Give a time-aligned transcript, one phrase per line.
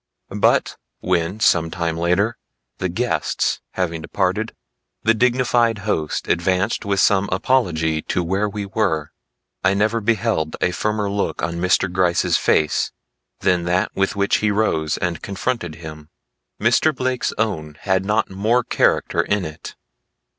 [0.35, 2.35] But when some time later,
[2.79, 4.55] the guests having departed,
[5.03, 9.11] the dignified host advanced with some apology to where we were,
[9.63, 11.87] I never beheld a firmer look on Mr.
[11.87, 12.91] Gryce's face
[13.41, 16.09] than that with which he rose and confronted him.
[16.59, 16.95] Mr.
[16.95, 19.75] Blake's own had not more character in it.